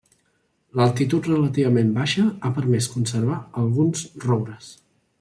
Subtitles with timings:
[0.79, 4.73] L'altitud relativament baixa ha permès conservar alguns roures.